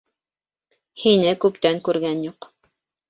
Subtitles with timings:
[1.03, 2.49] Һине күптән күргән юҡ.